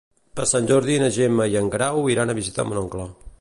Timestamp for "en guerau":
1.61-2.01